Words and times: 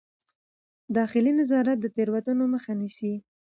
داخلي 0.97 1.31
نظارت 1.39 1.77
د 1.81 1.85
تېروتنو 1.95 2.43
مخه 2.53 2.71
نیسي. 2.79 3.13